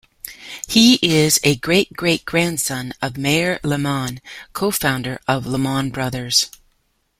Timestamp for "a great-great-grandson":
1.43-2.93